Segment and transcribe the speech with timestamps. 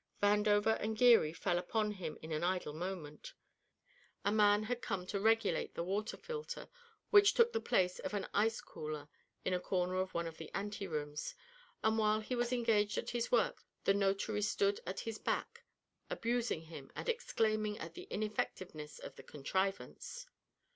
[0.19, 3.35] Vandover and Geary fell upon him in an idle moment.
[4.25, 6.69] A man had come to regulate the water filter,
[7.11, 9.09] which took the place of an ice cooler
[9.45, 11.35] in a corner of one of the anterooms,
[11.83, 15.65] and while he was engaged at his work the notary stood at his back,
[16.09, 20.25] abusing him and exclaiming at the ineffectiveness of the contrivance.